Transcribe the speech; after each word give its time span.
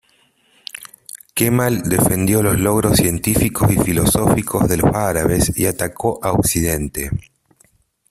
Kemal 1.35 1.83
defendió 1.83 2.41
los 2.41 2.59
logros 2.59 2.97
científicos 2.97 3.71
y 3.71 3.77
filosóficos 3.77 4.67
de 4.67 4.77
los 4.77 4.95
árabes 4.95 5.55
y 5.55 5.67
atacó 5.67 6.19
a 6.23 6.31
Occidente. 6.31 7.11